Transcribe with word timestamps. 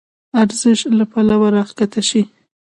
ارزش 0.41 0.79
له 0.97 1.05
پلوه 1.11 1.47
راکښته 1.55 2.01
شي. 2.09 2.21